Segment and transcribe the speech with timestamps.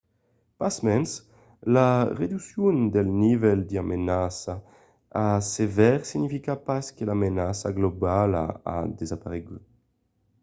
[0.59, 1.11] pasmens
[1.75, 1.89] la
[2.19, 4.53] reduccion del nivèl de menaça
[5.25, 8.43] a sevèr significa pas que la menaça globala
[8.75, 9.63] a desaparegut.